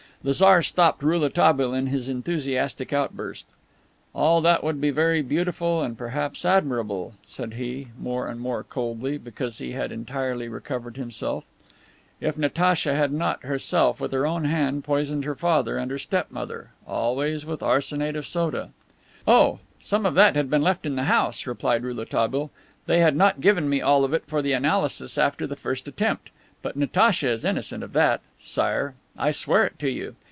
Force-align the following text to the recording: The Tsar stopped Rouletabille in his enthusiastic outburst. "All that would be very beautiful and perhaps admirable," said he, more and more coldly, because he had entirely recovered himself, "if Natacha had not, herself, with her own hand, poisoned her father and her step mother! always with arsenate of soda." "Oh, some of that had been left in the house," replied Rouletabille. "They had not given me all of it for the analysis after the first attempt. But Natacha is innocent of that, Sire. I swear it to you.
The 0.23 0.33
Tsar 0.33 0.61
stopped 0.61 1.01
Rouletabille 1.01 1.73
in 1.73 1.87
his 1.87 2.07
enthusiastic 2.07 2.93
outburst. 2.93 3.43
"All 4.13 4.39
that 4.41 4.63
would 4.63 4.79
be 4.79 4.91
very 4.91 5.23
beautiful 5.23 5.81
and 5.81 5.97
perhaps 5.97 6.45
admirable," 6.45 7.15
said 7.25 7.55
he, 7.55 7.87
more 7.99 8.27
and 8.27 8.39
more 8.39 8.63
coldly, 8.63 9.17
because 9.17 9.57
he 9.57 9.71
had 9.71 9.91
entirely 9.91 10.47
recovered 10.47 10.95
himself, 10.95 11.43
"if 12.19 12.37
Natacha 12.37 12.93
had 12.93 13.11
not, 13.11 13.41
herself, 13.43 13.99
with 13.99 14.11
her 14.11 14.27
own 14.27 14.45
hand, 14.45 14.83
poisoned 14.83 15.25
her 15.25 15.33
father 15.33 15.75
and 15.79 15.89
her 15.89 15.97
step 15.97 16.29
mother! 16.29 16.69
always 16.85 17.43
with 17.43 17.63
arsenate 17.63 18.15
of 18.15 18.27
soda." 18.27 18.69
"Oh, 19.27 19.57
some 19.79 20.05
of 20.05 20.13
that 20.13 20.35
had 20.35 20.51
been 20.51 20.61
left 20.61 20.85
in 20.85 20.93
the 20.95 21.05
house," 21.05 21.47
replied 21.47 21.81
Rouletabille. 21.81 22.51
"They 22.85 22.99
had 22.99 23.15
not 23.15 23.41
given 23.41 23.67
me 23.67 23.81
all 23.81 24.03
of 24.05 24.13
it 24.13 24.25
for 24.27 24.43
the 24.43 24.53
analysis 24.53 25.17
after 25.17 25.47
the 25.47 25.55
first 25.55 25.87
attempt. 25.87 26.29
But 26.61 26.75
Natacha 26.75 27.27
is 27.27 27.43
innocent 27.43 27.83
of 27.83 27.93
that, 27.93 28.21
Sire. 28.39 28.93
I 29.17 29.31
swear 29.31 29.63
it 29.65 29.77
to 29.79 29.89
you. 29.89 30.15